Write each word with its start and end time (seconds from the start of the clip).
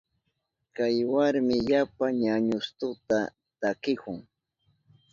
Kay 0.75 0.97
warmi 1.11 1.55
yapa 1.69 2.05
ñañustuta 2.21 3.17
takihun. 3.59 4.19